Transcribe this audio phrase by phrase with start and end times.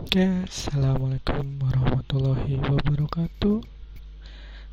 [0.00, 3.60] Oke, assalamualaikum warahmatullahi wabarakatuh.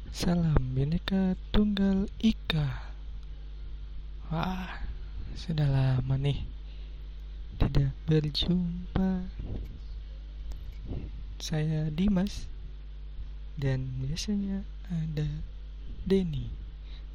[0.07, 2.95] Salam bineka tunggal ika.
[4.31, 4.87] Wah,
[5.35, 6.47] sudah lama nih
[7.59, 9.27] tidak berjumpa.
[11.43, 12.47] Saya Dimas
[13.59, 15.27] dan biasanya ada
[16.07, 16.47] Denny.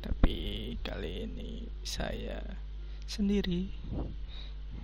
[0.04, 0.36] Tapi
[0.84, 2.60] kali ini saya
[3.08, 3.72] sendiri.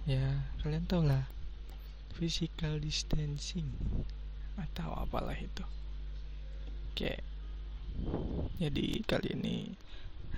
[0.09, 1.29] Ya, kalian tahu lah
[2.19, 3.71] physical distancing
[4.59, 5.62] atau apalah itu.
[6.91, 7.23] Oke.
[8.59, 9.70] Jadi kali ini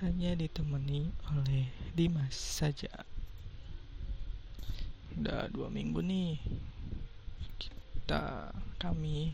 [0.05, 1.65] hanya ditemani oleh
[1.97, 2.89] Dimas saja.
[5.17, 6.37] Udah dua minggu nih
[7.57, 9.33] kita kami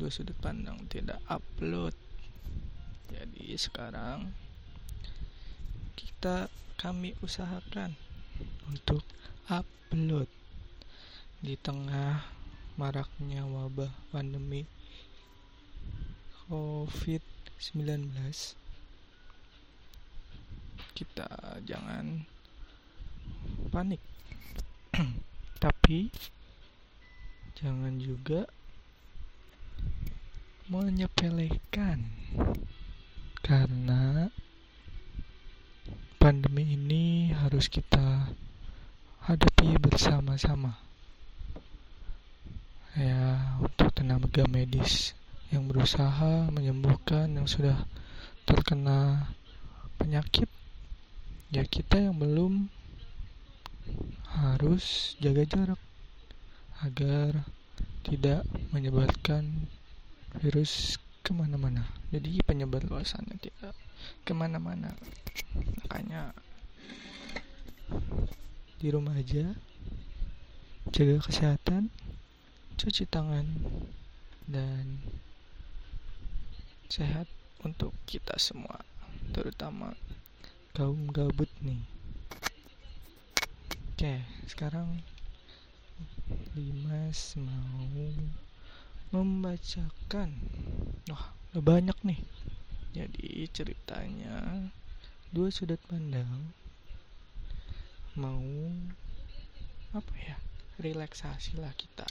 [0.00, 1.92] dua sudut pandang tidak upload.
[3.12, 4.32] Jadi sekarang
[5.96, 6.48] kita
[6.80, 7.92] kami usahakan
[8.68, 9.04] untuk
[9.48, 10.28] upload
[11.46, 12.26] di tengah
[12.74, 14.66] maraknya wabah pandemi
[16.50, 18.10] COVID-19
[20.98, 21.30] kita
[21.62, 22.26] jangan
[23.70, 24.02] panik.
[25.62, 26.10] Tapi
[27.54, 28.50] jangan juga
[30.66, 32.10] menyepelekan.
[33.38, 34.26] Karena
[36.18, 38.34] pandemi ini harus kita
[39.30, 40.85] hadapi bersama-sama
[42.96, 45.12] ya untuk tenaga medis
[45.52, 47.76] yang berusaha menyembuhkan yang sudah
[48.48, 49.30] terkena
[50.00, 50.48] penyakit
[51.52, 52.72] ya kita yang belum
[54.32, 55.80] harus jaga jarak
[56.82, 57.46] agar
[58.02, 59.68] tidak menyebarkan
[60.42, 61.86] virus ke mana-mana.
[62.12, 63.74] Jadi penyebar luasannya tidak
[64.22, 64.94] ke mana-mana.
[65.84, 66.36] Makanya
[68.76, 69.56] di rumah aja
[70.92, 71.88] jaga kesehatan
[72.76, 73.48] cuci tangan
[74.44, 75.00] dan
[76.92, 77.24] sehat
[77.64, 78.84] untuk kita semua
[79.32, 79.96] terutama
[80.76, 81.80] kaum gabut nih.
[83.96, 85.00] Oke sekarang
[86.52, 88.12] Dimas mau
[89.08, 90.36] membacakan.
[91.08, 92.20] Wah udah banyak nih.
[92.92, 94.68] Jadi ceritanya
[95.32, 96.52] dua sudut pandang
[98.16, 98.44] mau
[99.92, 100.36] apa ya
[100.80, 102.04] relaksasi lah kita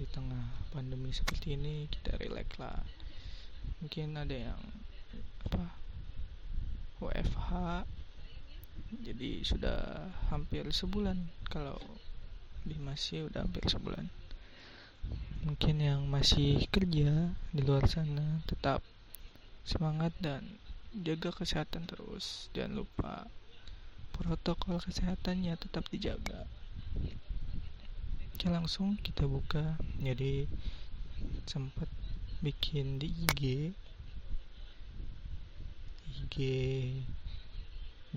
[0.00, 2.80] di tengah pandemi seperti ini kita relax lah.
[3.84, 4.60] Mungkin ada yang
[5.44, 5.76] apa
[7.04, 7.48] WFH
[9.04, 11.20] jadi sudah hampir sebulan
[11.52, 11.76] kalau
[12.64, 14.08] di masih udah hampir sebulan.
[15.44, 18.80] Mungkin yang masih kerja di luar sana tetap
[19.68, 20.48] semangat dan
[20.96, 22.48] jaga kesehatan terus.
[22.56, 23.28] Jangan lupa
[24.16, 26.48] protokol kesehatannya tetap dijaga
[28.40, 29.76] Oke langsung kita buka.
[30.00, 30.48] Jadi
[31.44, 31.84] sempat
[32.40, 33.68] bikin di IG
[36.08, 36.36] IG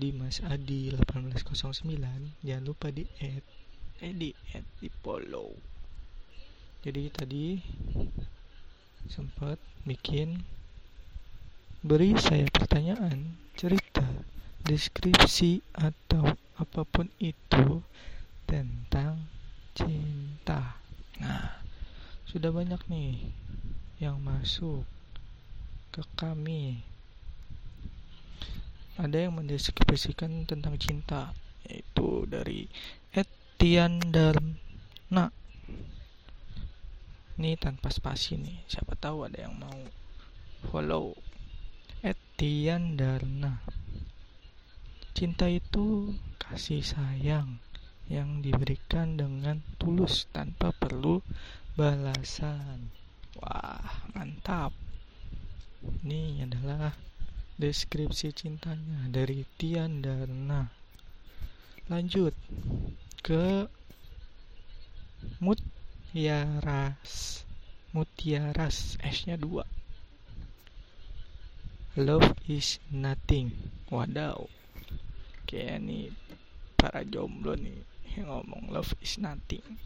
[0.00, 3.44] Dimas Adi 1809 jangan lupa di add.
[4.00, 5.52] Eh di add di follow.
[6.80, 7.60] Jadi tadi
[9.12, 10.40] sempat bikin
[11.84, 14.08] beri saya pertanyaan cerita
[14.64, 17.84] deskripsi atau apa pun itu
[18.48, 19.34] tentang
[19.74, 20.13] cinta.
[22.34, 23.30] Sudah banyak nih
[24.02, 24.82] yang masuk
[25.94, 26.82] ke kami.
[28.98, 31.30] Ada yang mendeskripsikan tentang cinta,
[31.62, 32.66] yaitu dari
[33.14, 35.30] Etian Darna.
[37.38, 39.78] Ini tanpa spasi nih, siapa tahu ada yang mau
[40.74, 41.14] follow
[42.02, 43.62] Etian Darna.
[45.14, 47.62] Cinta itu kasih sayang
[48.10, 51.22] yang diberikan dengan tulus tanpa perlu
[51.74, 52.94] balasan.
[53.42, 54.70] Wah, mantap.
[55.82, 56.94] Ini adalah
[57.58, 60.70] deskripsi cintanya dari Tian Darna.
[61.90, 62.30] Lanjut
[63.26, 63.66] ke
[65.42, 67.42] Mutiaras.
[67.90, 69.66] Mutiaras S-nya 2.
[71.98, 73.50] Love is nothing.
[73.90, 74.46] Wadaw.
[75.50, 76.14] Kayak nih
[76.78, 77.82] para jomblo nih
[78.14, 79.82] yang ngomong love is nothing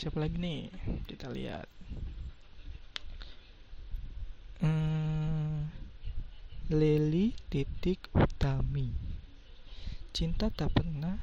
[0.00, 0.72] siapa lagi nih?
[1.04, 1.68] Kita lihat.
[4.64, 5.68] Hmm,
[7.52, 8.96] titik utami.
[10.16, 11.20] Cinta tak pernah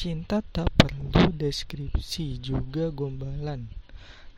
[0.00, 3.68] cinta tak perlu deskripsi juga gombalan.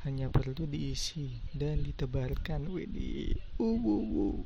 [0.03, 2.67] Hanya perlu diisi dan ditebarkan.
[2.67, 4.38] Widih uh, uh, uh.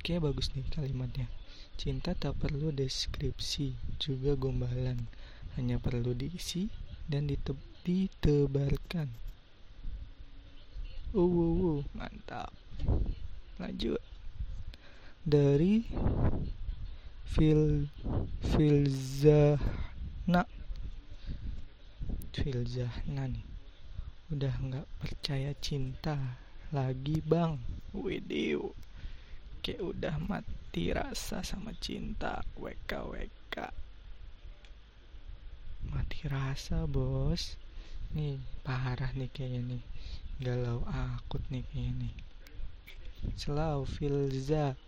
[0.00, 1.28] Oke bagus nih kalimatnya.
[1.76, 5.04] Cinta tak perlu deskripsi, juga gombalan,
[5.60, 6.72] hanya perlu diisi
[7.08, 7.52] dan dite
[7.84, 9.12] ditebarkan.
[11.14, 12.50] Uh, uh, uh, mantap.
[13.60, 14.00] Lanjut.
[15.24, 15.84] Dari
[17.24, 17.88] Fil
[18.54, 20.42] Filzahna
[22.34, 23.46] Filzahna nih
[24.30, 26.14] udah nggak percaya cinta
[26.70, 27.58] lagi bang
[27.90, 28.70] Widiu
[29.62, 33.83] kayak udah mati rasa sama cinta WK WK
[35.92, 37.60] mati rasa bos.
[38.14, 39.82] Nih parah nih kayaknya nih.
[40.40, 42.14] Galau akut nih kayaknya nih.
[43.36, 44.78] Selau Filza.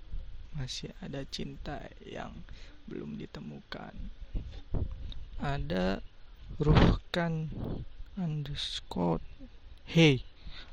[0.57, 2.33] Masih ada cinta yang
[2.89, 3.93] belum ditemukan.
[5.43, 6.01] Ada
[6.57, 7.53] ruhkan
[8.17, 9.21] underscore.
[9.85, 10.25] Hey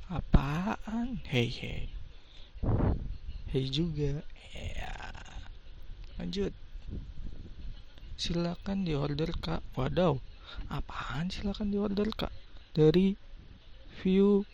[0.08, 1.20] apaan?
[1.28, 1.90] Hey hey
[3.50, 4.22] hey juga.
[4.54, 4.94] Ya
[6.22, 6.54] lanjut
[8.24, 9.60] silakan di order kak.
[9.76, 10.16] Wadaw
[10.72, 12.32] apaan silakan di order kak?
[12.72, 13.20] Dari
[14.00, 14.48] view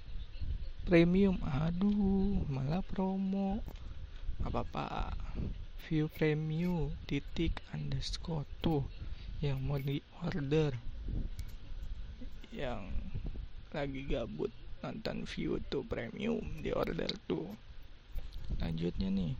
[0.89, 1.38] premium.
[1.45, 3.62] Aduh malah promo.
[4.42, 5.13] Apa apa
[5.86, 8.89] view premium titik underscore tuh
[9.38, 10.74] yang mau di order
[12.50, 12.89] yang
[13.69, 14.50] lagi gabut
[14.81, 17.54] nonton view tuh premium di order tuh.
[18.57, 19.38] Lanjutnya nih.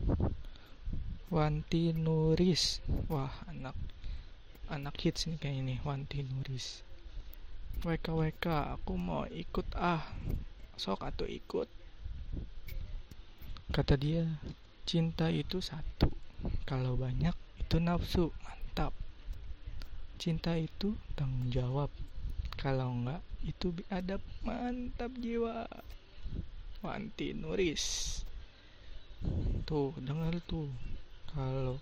[1.34, 2.86] Wanti Nuris.
[3.10, 3.74] Wah anak
[4.70, 6.86] anak hits nih kayak ini Wanti Nuris
[7.80, 8.46] WK WK
[8.76, 10.04] aku mau ikut ah
[10.76, 11.68] sok atau ikut.
[13.72, 14.28] Kata dia
[14.84, 16.12] cinta itu satu
[16.68, 18.92] kalau banyak itu nafsu mantap.
[20.20, 21.88] Cinta itu tanggung jawab
[22.60, 25.64] kalau enggak itu biadab mantap jiwa.
[26.84, 28.20] Wanti Nuris
[29.64, 30.68] tuh dengar tuh
[31.32, 31.80] kalau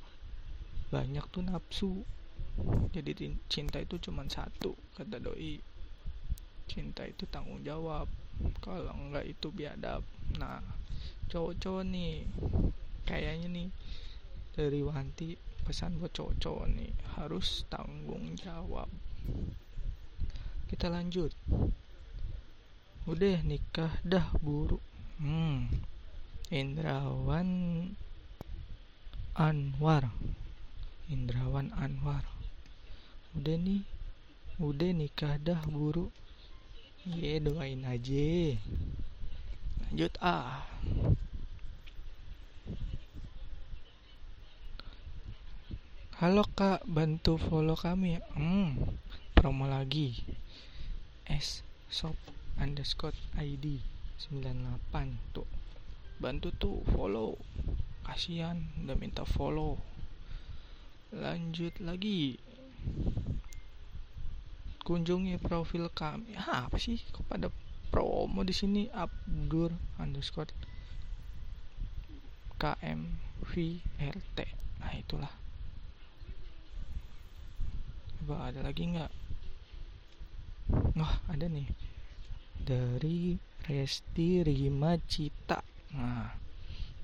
[0.94, 2.06] banyak tuh nafsu
[2.98, 3.14] jadi
[3.46, 5.62] cinta itu cuma satu kata doi.
[6.66, 8.10] Cinta itu tanggung jawab.
[8.62, 10.02] Kalau enggak itu biadab.
[10.42, 10.62] Nah
[11.30, 12.26] cowok-cowok nih
[13.06, 13.68] kayaknya nih
[14.58, 18.90] dari Wanti pesan buat cowok-cowok nih harus tanggung jawab.
[20.68, 21.32] Kita lanjut.
[23.06, 24.82] Udah nikah dah buruk.
[25.22, 25.70] Hmm
[26.50, 27.52] Indrawan
[29.38, 30.10] Anwar.
[31.08, 32.37] Indrawan Anwar
[33.38, 33.86] udah nih.
[34.58, 36.10] Udah nikah dah buruk
[37.08, 38.60] Iya doain aja.
[39.88, 40.68] Lanjut ah.
[46.20, 48.20] Halo kak, bantu follow kami.
[48.36, 49.00] Hmm,
[49.32, 50.20] promo lagi.
[51.32, 52.20] S shop
[52.60, 53.80] underscore id
[54.20, 55.48] 98 tuh.
[56.20, 57.40] Bantu tuh follow.
[58.04, 59.80] Kasihan udah minta follow.
[61.16, 62.36] Lanjut lagi
[64.88, 67.52] kunjungi profil kami Hah, apa sih kok pada
[67.92, 70.52] promo di sini Abdur underscore
[72.58, 74.40] KMVRT
[74.78, 75.34] nah itulah
[78.18, 79.12] coba ada lagi nggak
[81.00, 81.64] Wah ada nih
[82.60, 85.64] dari Resti Rima Cita.
[85.96, 86.28] Nah,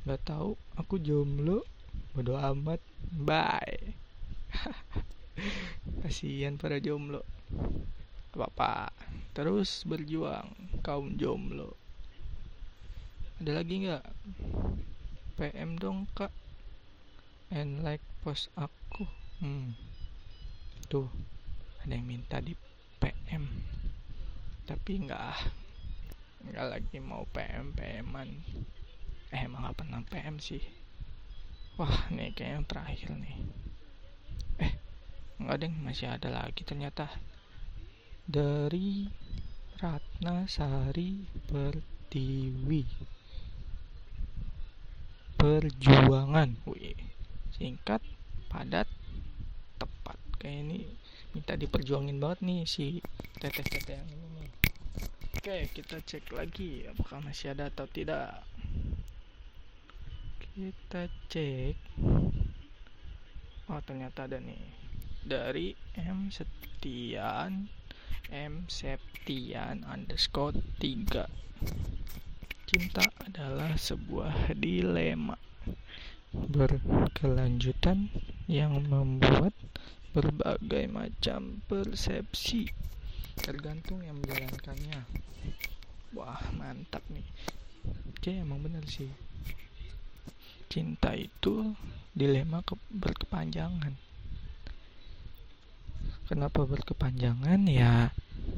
[0.04, 1.64] nggak tahu aku jomblo.
[2.12, 2.84] Bodoh amat.
[3.08, 3.96] Bye.
[6.04, 7.26] Kasihan para jomblo.
[8.34, 8.94] Apa-apa.
[9.34, 10.50] Terus berjuang
[10.86, 11.74] kaum jomblo.
[13.42, 14.06] Ada lagi nggak?
[15.38, 16.32] PM dong kak.
[17.54, 19.06] And like post aku.
[19.42, 19.78] Hmm.
[20.90, 21.10] Tuh,
[21.84, 22.56] ada yang minta di
[23.04, 23.44] PM
[24.64, 25.52] tapi enggak
[26.48, 28.30] enggak lagi mau PM PMan
[29.36, 30.64] eh emang gak pernah PM sih
[31.76, 33.38] wah nih kayaknya yang terakhir nih
[34.64, 34.72] eh
[35.44, 37.12] enggak deh masih ada lagi ternyata.
[38.24, 39.12] Dari
[39.84, 42.84] Ratna Sari Pertiwi.
[45.36, 46.56] Perjuangan.
[46.64, 46.96] Wih
[47.54, 48.02] singkat
[48.50, 48.90] padat
[49.78, 50.18] tepat.
[50.40, 50.80] Kayak ini
[51.36, 53.00] minta diperjuangin banget nih si
[53.42, 54.34] teteh-teteh yang ini
[55.44, 58.48] oke kita cek lagi apakah masih ada atau tidak.
[60.40, 61.76] Kita cek.
[63.68, 64.83] Oh ternyata ada nih
[65.24, 67.72] dari M Setian
[68.32, 71.44] M Septian underscore 3
[72.74, 75.38] cinta adalah sebuah dilema
[76.34, 78.10] berkelanjutan
[78.50, 79.54] yang membuat
[80.18, 82.74] berbagai macam persepsi
[83.38, 85.06] tergantung yang menjalankannya.
[86.18, 87.26] Wah mantap nih.
[88.10, 89.14] Oke emang bener sih.
[90.66, 91.78] Cinta itu
[92.18, 94.13] dilema ke berkepanjangan
[96.34, 98.10] kenapa berkepanjangan ya.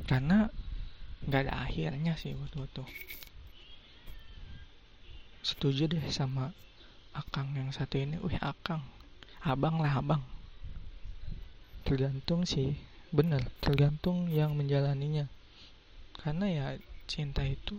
[0.08, 0.48] Karena
[1.28, 2.88] nggak ada akhirnya sih gue tuh
[5.44, 6.56] setuju deh sama
[7.12, 8.16] akang yang satu ini.
[8.24, 8.80] Wih akang.
[9.44, 10.24] Abang lah abang.
[11.84, 12.80] Tergantung sih.
[13.12, 15.28] Bener tergantung yang menjalaninya.
[16.16, 16.68] Karena ya
[17.06, 17.76] cinta itu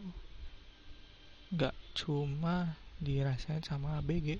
[1.56, 4.38] nggak cuma dirasain sama ABG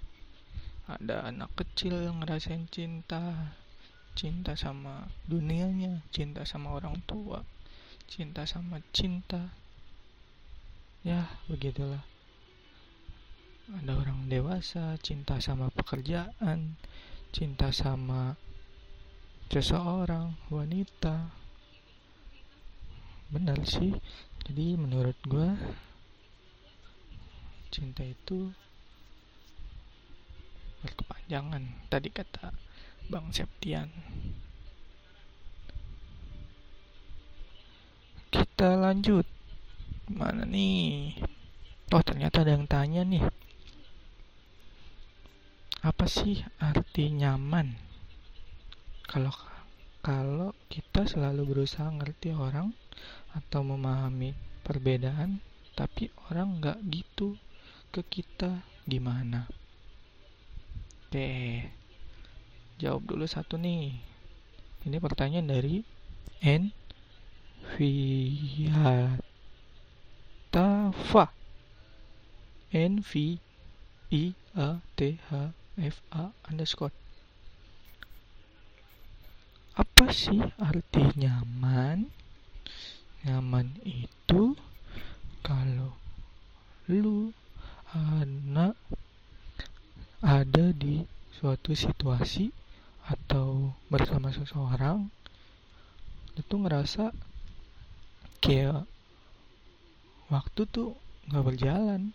[0.87, 3.51] ada anak kecil yang ngerasain cinta
[4.17, 7.45] cinta sama dunianya cinta sama orang tua
[8.07, 9.51] cinta sama cinta.
[11.03, 12.03] Ya begitulah.
[13.67, 16.79] Ada orang dewasa cinta sama pekerjaan
[17.35, 18.39] cinta sama
[19.51, 21.35] seseorang wanita.
[23.35, 23.91] Benar sih.
[24.47, 25.51] Jadi menurut gue
[27.75, 28.55] cinta itu
[30.87, 32.55] berkepanjangan tadi kata
[33.07, 33.87] Bang Septian.
[38.35, 39.23] Kita lanjut.
[40.11, 41.15] Mana nih?
[41.95, 43.23] Oh ternyata ada yang tanya nih.
[45.87, 47.79] Apa sih arti nyaman?
[49.07, 49.31] Kalau
[50.03, 52.75] kalau kita selalu berusaha ngerti orang
[53.39, 54.35] atau memahami
[54.67, 55.39] perbedaan
[55.79, 57.39] tapi orang nggak gitu
[57.95, 59.47] ke kita gimana?
[61.07, 61.86] Oke
[62.77, 63.97] jawab dulu satu nih.
[64.85, 65.83] Ini pertanyaan dari
[66.45, 66.71] N.
[67.67, 69.17] Viatafa
[72.71, 73.43] N V
[74.15, 74.23] I
[74.55, 76.95] A T H FA underscore.
[79.77, 82.09] Apa sih arti nyaman?
[83.27, 84.57] Nyaman itu
[85.45, 85.99] kalau
[86.87, 87.35] lu
[87.93, 88.79] anak
[90.23, 91.05] ada di
[91.37, 92.66] suatu situasi
[93.07, 95.07] atau bersama seseorang
[96.35, 97.15] itu ngerasa
[98.43, 98.83] kayak
[100.27, 100.99] waktu tuh
[101.31, 102.11] nggak berjalan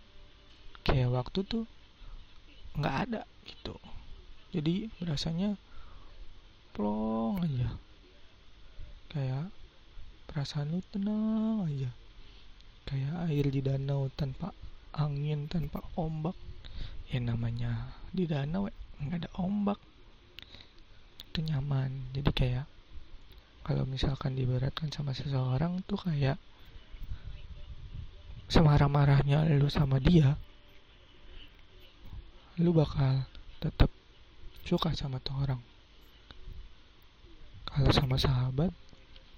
[0.84, 1.66] kayak waktu tuh
[2.76, 3.76] nggak ada gitu.
[4.52, 5.56] Jadi rasanya
[6.76, 7.70] plong aja.
[9.12, 9.52] Kayak
[10.28, 11.92] perasaan lu tenang aja.
[12.88, 14.52] Kayak air di danau tanpa
[14.96, 16.36] angin tanpa ombak.
[17.12, 18.68] Ya namanya di danau
[19.00, 19.80] nggak ada ombak
[21.32, 22.12] itu nyaman.
[22.12, 22.68] Jadi kayak
[23.64, 26.36] kalau misalkan diberatkan sama seseorang tuh kayak
[28.52, 30.36] semarah-marahnya lu sama dia
[32.60, 33.24] lu bakal
[33.64, 33.88] tetap
[34.68, 35.62] suka sama tuh orang.
[37.72, 38.76] Kalau sama sahabat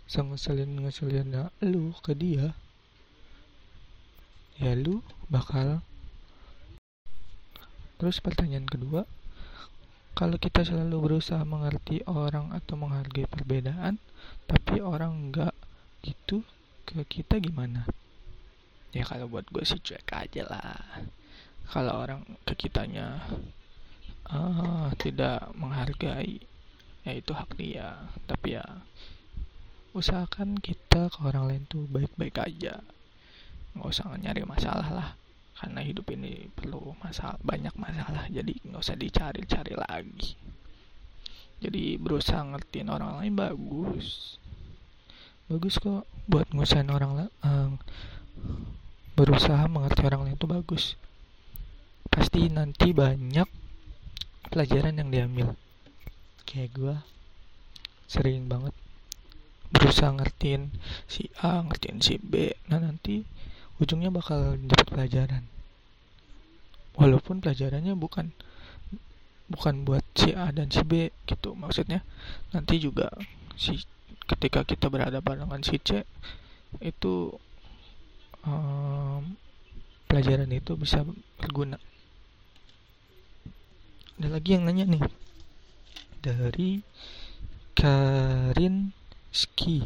[0.09, 1.29] sengeselin ngeselin
[1.61, 2.57] lu ke dia
[4.57, 5.85] ya lu bakal
[7.97, 9.07] terus pertanyaan kedua
[10.13, 13.97] kalau kita selalu berusaha mengerti orang atau menghargai perbedaan
[14.45, 15.57] tapi orang enggak
[16.05, 16.45] gitu
[16.85, 17.89] ke kita gimana?
[18.93, 21.09] Ya kalau buat gue sih cuek aja lah.
[21.65, 23.25] Kalau orang ke kitanya
[24.29, 26.45] ah, tidak menghargai
[27.01, 28.05] ya itu hak dia.
[28.29, 28.65] Tapi ya
[29.97, 32.85] usahakan kita ke orang lain tuh baik-baik aja.
[33.73, 35.09] Nggak usah nyari masalah lah
[35.63, 38.27] karena hidup ini perlu masalah banyak masalah.
[38.27, 40.35] Jadi nggak usah dicari-cari lagi.
[41.63, 44.35] Jadi berusaha ngertiin orang lain bagus.
[45.47, 47.71] Bagus kok buat ngusain orang lain uh,
[49.15, 50.99] berusaha mengerti orang lain itu bagus.
[52.11, 53.47] Pasti nanti banyak
[54.51, 55.55] pelajaran yang diambil.
[56.43, 56.95] Kayak gue
[58.11, 58.75] sering banget
[59.71, 60.75] berusaha ngertiin
[61.07, 62.51] si A ngertiin si B.
[62.67, 63.23] Nah nanti
[63.79, 65.52] ujungnya bakal dapat pelajaran
[66.93, 68.33] walaupun pelajarannya bukan
[69.49, 72.01] bukan buat si A dan si B gitu maksudnya.
[72.53, 73.09] Nanti juga
[73.57, 73.81] si
[74.25, 76.07] ketika kita berhadapan dengan si C
[76.81, 77.35] itu
[78.47, 79.35] um,
[80.09, 81.05] pelajaran itu bisa
[81.37, 81.77] berguna.
[84.17, 85.03] Ada lagi yang nanya nih.
[86.23, 86.69] Dari
[87.75, 88.95] Karin
[89.33, 89.83] Ski.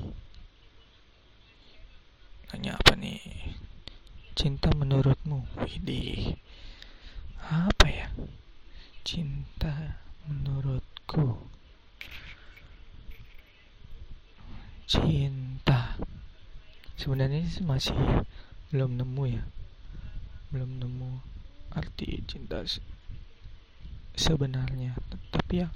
[2.53, 3.19] Nanya apa nih?
[4.37, 6.37] Cinta menurutmu Widih
[7.47, 8.07] apa ya?
[9.07, 9.95] Cinta
[10.27, 11.39] menurutku.
[14.83, 15.95] Cinta.
[16.99, 17.95] Sebenarnya masih
[18.75, 19.43] belum nemu ya.
[20.51, 21.23] Belum nemu
[21.71, 22.67] arti cinta
[24.17, 24.95] sebenarnya.
[25.31, 25.71] Tapi ya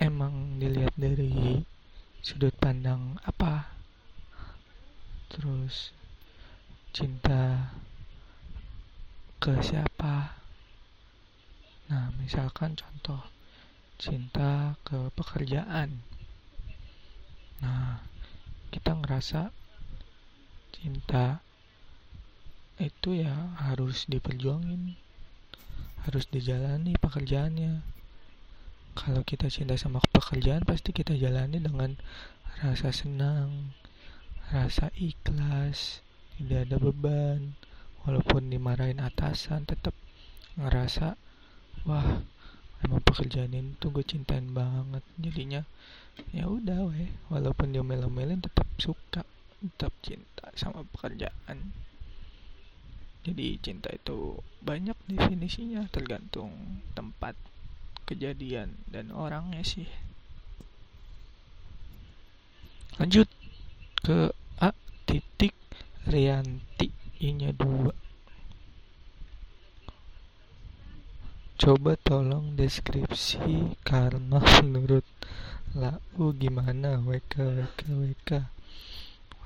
[0.00, 1.60] emang dilihat dari
[2.24, 3.68] sudut pandang apa?
[5.28, 5.92] Terus
[6.94, 7.74] cinta
[9.44, 10.40] ke siapa?
[11.92, 13.20] Nah misalkan contoh
[14.00, 16.00] cinta ke pekerjaan.
[17.60, 18.00] Nah
[18.72, 19.52] kita ngerasa
[20.72, 21.44] cinta
[22.80, 24.96] itu ya harus diperjuangin
[26.08, 27.84] harus dijalani pekerjaannya.
[28.96, 32.00] Kalau kita cinta sama pekerjaan pasti kita jalani dengan
[32.64, 33.76] rasa senang
[34.48, 36.00] rasa ikhlas
[36.40, 37.60] tidak ada beban
[38.04, 39.96] walaupun dimarahin atasan tetap
[40.60, 41.16] ngerasa
[41.88, 42.20] wah
[42.84, 45.02] emang pekerjaan ini tuh gue cintain banget.
[45.16, 45.64] Jadinya
[46.30, 49.24] ya udah weh walaupun dia melo-melin tetap suka
[49.64, 51.72] tetap cinta sama pekerjaan.
[53.24, 57.32] Jadi cinta itu banyak definisinya tergantung tempat
[58.04, 59.88] kejadian dan orangnya sih.
[63.00, 63.26] Lanjut
[64.04, 64.28] ke
[64.60, 64.76] A
[65.08, 65.56] titik
[66.04, 66.92] Rianti
[67.22, 67.94] I dua.
[71.54, 75.06] Coba tolong deskripsi karma menurut
[75.78, 76.98] lau gimana?
[76.98, 78.30] WK WK WK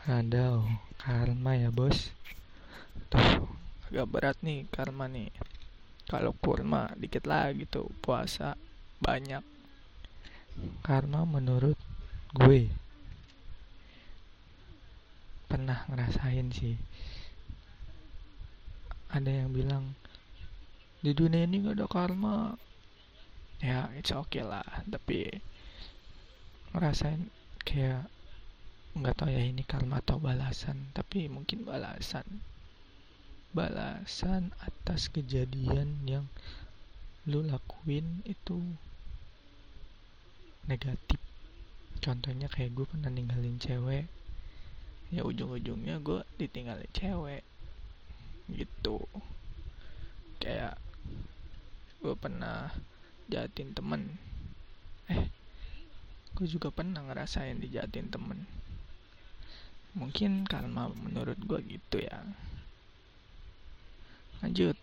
[0.08, 0.64] Waduh
[0.96, 2.08] karma ya bos.
[3.12, 3.44] Tuh
[3.92, 5.28] agak berat nih karma nih.
[6.08, 8.56] Kalau kurma dikit lagi tuh puasa
[8.96, 9.44] banyak.
[10.80, 11.76] Karma menurut
[12.32, 12.72] gue.
[15.52, 16.80] Pernah ngerasain sih
[19.08, 19.96] ada yang bilang
[21.00, 22.38] di dunia ini gak ada karma.
[23.58, 25.26] Ya it's okay lah tapi
[26.70, 27.26] ngerasain
[27.66, 28.06] kayak
[28.94, 32.26] nggak tahu ya ini karma atau balasan tapi mungkin balasan.
[33.56, 36.28] Balasan atas kejadian yang
[37.24, 38.60] lu lakuin itu
[40.68, 41.18] negatif.
[41.98, 44.06] Contohnya kayak gue pernah ninggalin cewek
[45.08, 47.40] ya ujung-ujungnya gue ditinggalin cewek
[48.52, 49.04] gitu.
[50.40, 50.80] Kayak
[52.00, 52.72] gue pernah
[53.28, 54.16] jahatin temen.
[55.10, 55.28] Eh
[56.38, 58.46] gue juga pernah ngerasain dijahatin temen.
[59.98, 62.22] Mungkin karena menurut gue gitu ya.
[64.40, 64.78] Lanjut.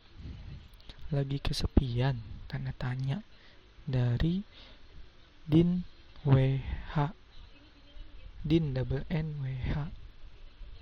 [1.14, 3.22] Lagi kesepian tanda tanya
[3.86, 4.42] dari
[5.46, 5.86] din
[6.26, 6.58] wh
[8.42, 9.74] din double n wh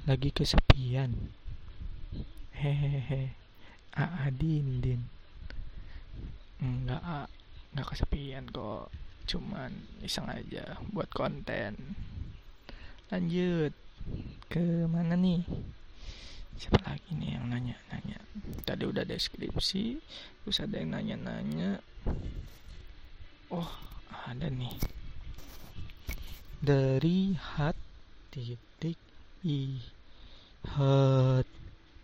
[0.07, 1.31] lagi kesepian
[2.57, 3.33] hehehe.
[3.93, 4.81] A din.
[4.81, 5.01] Din
[6.63, 7.27] enggak a
[7.75, 8.87] enggak kesepian kok.
[9.27, 9.71] Cuman
[10.03, 11.95] iseng aja buat konten.
[13.11, 13.75] Lanjut.
[14.51, 15.43] Ke mana nih?
[16.59, 18.19] Siapa lagi nih yang nanya-nanya?
[18.67, 19.99] Tadi udah deskripsi
[20.43, 21.79] terus ada yang nanya-nanya.
[23.51, 23.71] Oh
[24.27, 24.75] ada nih.
[26.63, 27.75] Dari hat
[28.31, 28.99] titik
[29.43, 29.79] i.
[30.63, 31.47] Hat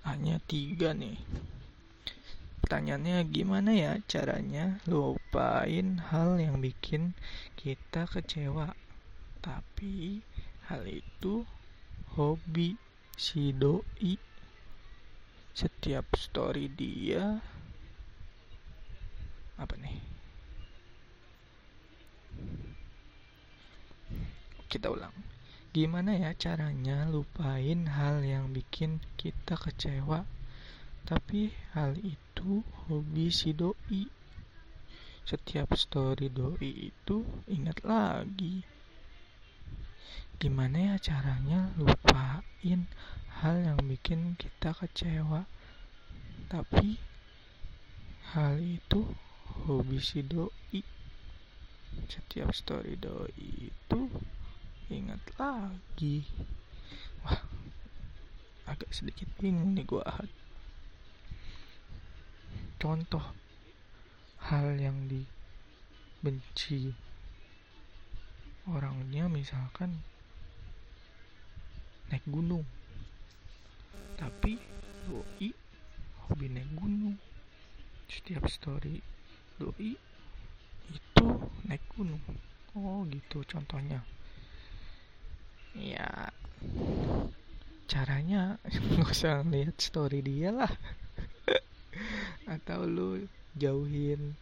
[0.07, 1.19] hanya tiga nih.
[2.63, 7.17] Pertanyaannya gimana ya caranya lupain hal yang bikin
[7.57, 8.77] kita kecewa?
[9.41, 10.21] Tapi
[10.69, 11.49] hal itu
[12.13, 12.77] hobi
[13.17, 14.21] si doi.
[15.57, 17.41] Setiap story dia
[19.57, 19.97] apa nih?
[24.69, 25.38] Kita ulang
[25.69, 30.25] gimana ya caranya lupain hal yang bikin kita kecewa?
[31.05, 34.10] Tapi hal itu hobi si doi.
[35.29, 38.65] Setiap story doi itu ingat lagi.
[40.41, 42.89] Gimana ya caranya lupain
[43.45, 45.45] hal yang bikin kita kecewa?
[46.49, 46.97] Tapi
[48.34, 49.05] hal itu
[49.69, 50.82] hobi si doi.
[52.10, 54.10] Setiap story doi itu
[54.89, 56.25] ingat lagi.
[57.21, 57.41] Wah
[58.69, 60.06] agak sedikit bingung nih gua
[62.80, 63.21] contoh
[64.45, 66.93] hal yang dibenci
[68.69, 70.06] orangnya misalkan
[72.10, 72.65] naik gunung.
[74.17, 74.58] Tapi
[75.06, 75.49] doi
[76.25, 77.17] hobi naik gunung.
[78.10, 79.02] Setiap story
[79.58, 79.97] doi
[80.89, 81.28] itu
[81.65, 82.21] naik gunung.
[82.78, 84.02] Oh gitu contohnya
[85.77, 86.34] ya.
[87.89, 88.62] Caranya
[88.95, 90.71] nggak usah lihat story dia lah.
[92.53, 93.10] Atau lu
[93.58, 94.38] jauhin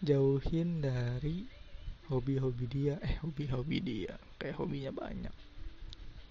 [0.00, 1.44] jauhin dari
[2.08, 2.94] hobi-hobi dia.
[3.00, 4.14] Eh hobi-hobi dia.
[4.40, 5.34] Kayak hobinya banyak.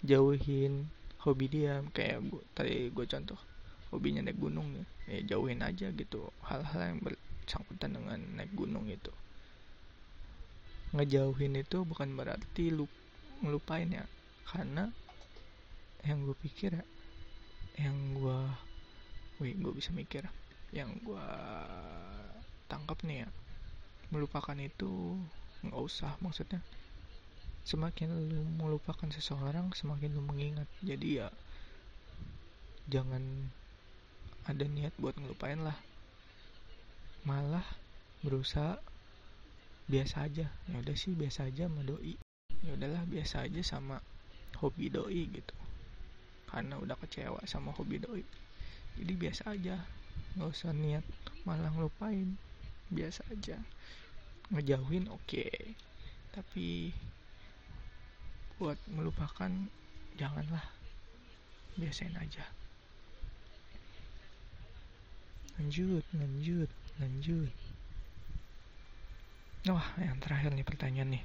[0.06, 0.90] Jauhin
[1.26, 1.82] hobi dia.
[1.94, 3.40] Kayak gua, tadi gue contoh
[3.90, 6.30] hobinya naik gunung ya, ya jauhin aja gitu.
[6.46, 9.10] Hal-hal yang bersangkutan dengan naik gunung itu.
[10.94, 12.90] Ngejauhin itu bukan berarti lu
[13.44, 14.06] ngelupain ya.
[14.48, 14.90] Karena
[16.08, 16.86] yang gue pikir ya
[17.80, 18.40] yang gue
[19.40, 20.28] wih gue bisa mikir.
[20.76, 21.28] Yang gue
[22.68, 23.30] tangkap nih ya
[24.10, 25.16] melupakan itu
[25.64, 26.60] nggak usah maksudnya.
[27.64, 30.68] Semakin lu melupakan seseorang semakin lu mengingat.
[30.84, 31.30] Jadi ya
[32.90, 33.22] jangan
[34.50, 35.78] ada niat buat ngelupain lah.
[37.24, 37.66] Malah
[38.26, 38.82] berusaha
[39.88, 40.50] biasa aja.
[40.50, 41.86] Ya udah sih biasa aja sama
[42.66, 44.04] ya udahlah biasa aja sama
[44.60, 45.56] hobi doi gitu.
[46.50, 48.24] Karena udah kecewa sama hobi doi.
[49.00, 49.80] Jadi biasa aja.
[50.36, 51.06] Nggak usah niat
[51.48, 52.36] malah ngelupain.
[52.92, 53.58] Biasa aja.
[54.52, 55.24] Ngejauhin oke.
[55.26, 55.78] Okay.
[56.30, 56.94] tapi
[58.62, 59.50] buat melupakan
[60.20, 60.66] janganlah.
[61.80, 62.44] Biasain aja.
[65.58, 67.54] Lanjut lanjut lanjut.
[69.68, 71.24] Wah yang terakhir nih pertanyaan nih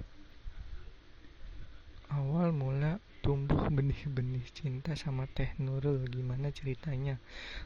[2.15, 7.19] awal mula tumbuh benih-benih cinta sama Teh Nurul gimana ceritanya?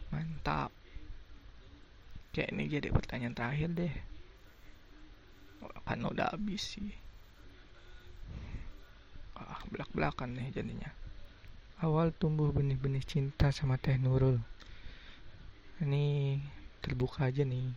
[0.09, 0.73] Mantap.
[2.33, 3.95] Kayak ini jadi pertanyaan terakhir deh.
[5.85, 6.97] Kan udah habis sih?
[9.37, 10.89] Ah belak-belakan nih jadinya.
[11.85, 14.41] Awal tumbuh benih-benih cinta sama Teh Nurul.
[15.85, 16.41] Ini
[16.81, 17.77] terbuka aja nih.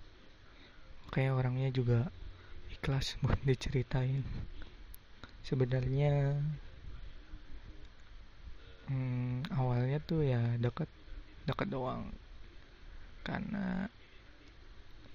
[1.12, 2.08] Kayak orangnya juga
[2.72, 4.24] ikhlas buat diceritain
[5.42, 6.38] sebenarnya
[8.88, 10.90] hmm, awalnya tuh ya deket
[11.46, 12.10] deket doang.
[13.22, 13.86] Karena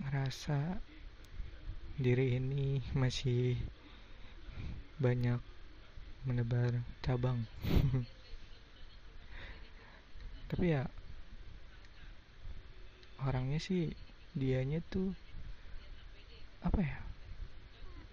[0.03, 0.79] ngerasa
[1.99, 3.57] diri ini masih
[5.01, 5.41] banyak
[6.27, 7.47] menebar cabang.
[10.51, 10.87] Tapi ya
[13.25, 13.91] orangnya sih
[14.37, 15.17] dianya tuh
[16.61, 17.06] apa ya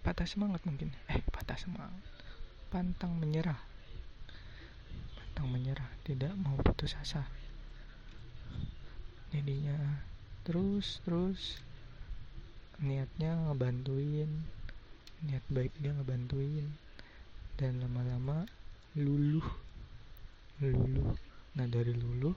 [0.04, 0.92] patah semangat mungkin.
[1.08, 1.96] Eh patah semangat.
[2.68, 3.56] Pantang menyerah.
[5.16, 7.24] Pantang menyerah tidak mau putus asa.
[9.32, 10.04] Jadinya
[10.44, 11.58] terus terus.
[12.84, 14.28] Niatnya ngebantuin.
[15.24, 16.68] Niat baik dia ngebantuin.
[17.56, 18.44] Dan lama-lama
[18.92, 19.48] luluh.
[20.60, 21.16] Luluh.
[21.56, 22.36] Nah dari luluh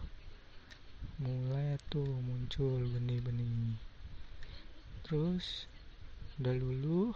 [1.17, 3.73] mulai tuh muncul benih-benih
[5.01, 5.65] terus
[6.37, 7.15] udah luluh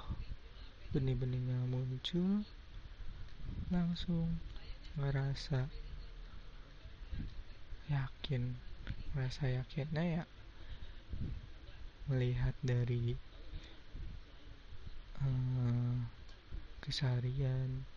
[0.92, 2.44] benih-benihnya muncul
[3.72, 4.28] langsung
[5.00, 5.72] ngerasa
[7.88, 8.60] yakin
[9.16, 10.24] ngerasa yakinnya ya
[12.12, 13.16] melihat dari
[15.24, 15.96] uh,
[16.84, 17.88] keseharian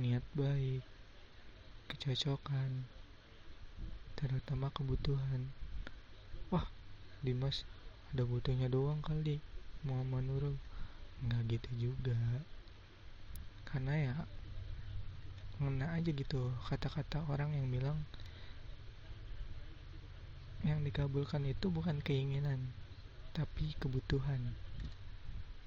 [0.00, 0.80] niat baik
[1.92, 2.88] kecocokan
[4.16, 5.52] terutama kebutuhan.
[6.48, 6.64] Wah
[7.20, 7.68] Dimas
[8.16, 9.44] ada butuhnya doang kali
[9.84, 10.56] mau Nurul
[11.24, 12.18] nggak gitu juga.
[13.68, 14.14] Karena ya
[15.58, 17.98] ngena aja gitu kata-kata orang yang bilang
[20.62, 22.58] yang dikabulkan itu bukan keinginan
[23.34, 24.38] tapi kebutuhan.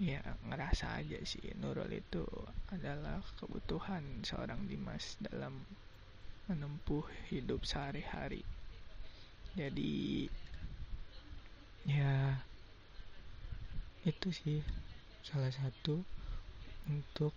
[0.02, 2.26] Ya ngerasa aja sih Nurul itu
[2.74, 5.62] adalah kebutuhan seorang Dimas dalam
[6.50, 8.42] menempuh hidup sehari-hari.
[9.54, 10.26] Jadi
[11.86, 12.40] ya
[14.08, 14.60] itu sih
[15.22, 16.02] salah satu
[16.90, 17.34] untuk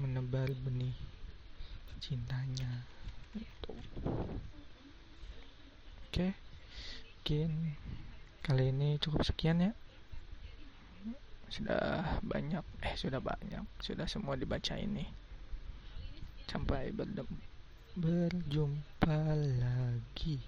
[0.00, 0.94] menebar benih
[2.00, 2.88] cintanya.
[3.36, 3.76] Itu
[6.10, 6.28] oke
[7.30, 7.78] mungkin
[8.42, 9.72] kali ini cukup sekian ya.
[11.46, 13.62] Sudah banyak eh sudah banyak.
[13.78, 15.06] Sudah semua dibaca ini.
[16.50, 16.90] Sampai
[17.94, 19.20] berjumpa
[19.62, 20.42] lagi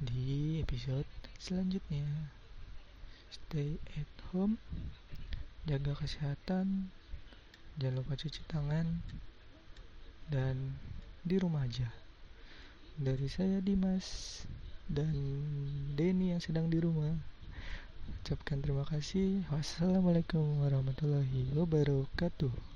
[0.00, 1.04] di episode
[1.36, 2.32] selanjutnya.
[3.28, 4.56] Stay at home
[5.68, 6.88] jaga kesehatan
[7.76, 8.86] jangan lupa cuci tangan
[10.30, 10.76] dan
[11.24, 11.88] di rumah aja.
[13.00, 14.40] Dari saya Dimas
[14.88, 15.12] dan
[15.96, 17.12] Denny yang sedang di rumah.
[18.20, 19.44] Ucapkan terima kasih.
[19.48, 22.69] Wassalamualaikum warahmatullahi wabarakatuh